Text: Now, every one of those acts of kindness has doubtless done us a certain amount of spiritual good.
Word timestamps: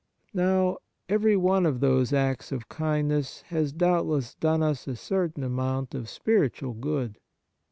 Now, 0.33 0.77
every 1.07 1.37
one 1.37 1.63
of 1.67 1.79
those 1.79 2.11
acts 2.11 2.51
of 2.51 2.67
kindness 2.69 3.43
has 3.49 3.71
doubtless 3.71 4.33
done 4.33 4.63
us 4.63 4.87
a 4.87 4.95
certain 4.95 5.43
amount 5.43 5.93
of 5.93 6.09
spiritual 6.09 6.73
good. 6.73 7.19